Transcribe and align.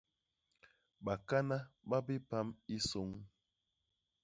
Bakana 1.05 1.57
ba 1.89 1.97
bipam 2.05 2.47
i 2.75 2.75
sôñ. 2.89 3.09